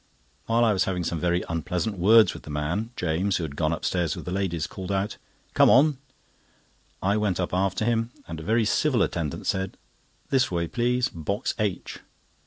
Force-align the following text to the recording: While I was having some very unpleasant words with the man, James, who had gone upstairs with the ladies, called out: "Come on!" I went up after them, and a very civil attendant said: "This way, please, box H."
While 0.47 0.65
I 0.65 0.73
was 0.73 0.85
having 0.85 1.03
some 1.03 1.19
very 1.19 1.43
unpleasant 1.47 1.99
words 1.99 2.33
with 2.33 2.41
the 2.41 2.49
man, 2.49 2.89
James, 2.95 3.37
who 3.37 3.43
had 3.43 3.55
gone 3.55 3.71
upstairs 3.71 4.15
with 4.15 4.25
the 4.25 4.31
ladies, 4.31 4.65
called 4.65 4.91
out: 4.91 5.17
"Come 5.53 5.69
on!" 5.69 5.99
I 7.03 7.17
went 7.17 7.39
up 7.39 7.53
after 7.53 7.85
them, 7.85 8.09
and 8.27 8.39
a 8.39 8.43
very 8.43 8.65
civil 8.65 9.03
attendant 9.03 9.45
said: 9.45 9.77
"This 10.31 10.49
way, 10.49 10.67
please, 10.67 11.07
box 11.07 11.53
H." 11.59 11.99